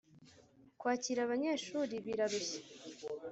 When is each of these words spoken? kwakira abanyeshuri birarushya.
kwakira 0.79 1.19
abanyeshuri 1.23 1.93
birarushya. 2.05 2.59